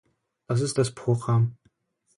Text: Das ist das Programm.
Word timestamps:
Das 0.47 0.61
ist 0.61 0.79
das 0.79 0.95
Programm. 0.95 1.57